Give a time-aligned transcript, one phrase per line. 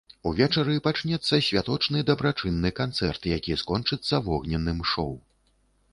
[0.29, 5.13] Увечары пачнецца святочны дабрачынны канцэрт, які скончыцца вогненным шоў.